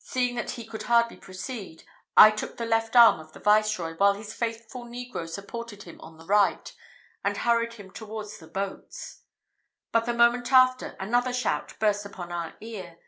Seeing 0.00 0.34
that 0.34 0.50
he 0.50 0.66
could 0.66 0.82
hardly 0.82 1.16
proceed, 1.16 1.84
I 2.14 2.32
took 2.32 2.58
the 2.58 2.66
left 2.66 2.94
arm 2.96 3.18
of 3.18 3.32
the 3.32 3.40
viceroy, 3.40 3.94
while 3.96 4.12
his 4.12 4.34
faithful 4.34 4.84
negro 4.84 5.26
supported 5.26 5.84
him 5.84 5.98
on 6.02 6.18
the 6.18 6.26
right, 6.26 6.70
and 7.24 7.38
hurried 7.38 7.72
him 7.72 7.90
towards 7.90 8.36
the 8.36 8.46
boats; 8.48 9.22
but 9.90 10.04
the 10.04 10.12
moment 10.12 10.52
after, 10.52 10.96
another 11.00 11.32
shout 11.32 11.78
burst 11.80 12.04
upon 12.04 12.30
our 12.30 12.56
ear. 12.60 12.98